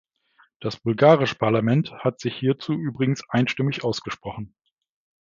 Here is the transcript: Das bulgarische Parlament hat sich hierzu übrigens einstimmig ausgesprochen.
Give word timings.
Das 0.61 0.77
bulgarische 0.79 1.35
Parlament 1.35 1.91
hat 1.99 2.19
sich 2.21 2.35
hierzu 2.35 2.73
übrigens 2.73 3.21
einstimmig 3.29 3.83
ausgesprochen. 3.83 4.55